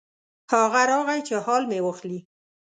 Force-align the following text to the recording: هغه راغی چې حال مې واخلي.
هغه 0.51 0.81
راغی 0.91 1.19
چې 1.27 1.35
حال 1.45 1.63
مې 1.69 1.79
واخلي. 1.83 2.19